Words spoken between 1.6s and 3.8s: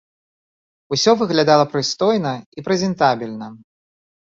прыстойна і прэзентабельна.